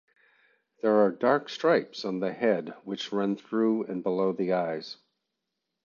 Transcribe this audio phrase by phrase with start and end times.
[0.81, 4.97] There are dark stripes on the head which run through and below the eyes.